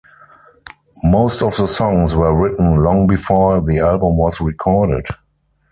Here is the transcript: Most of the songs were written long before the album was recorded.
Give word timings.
Most 1.03 1.43
of 1.43 1.55
the 1.57 1.67
songs 1.67 2.15
were 2.15 2.33
written 2.33 2.77
long 2.83 3.05
before 3.05 3.61
the 3.61 3.77
album 3.81 4.17
was 4.17 4.41
recorded. 4.41 5.05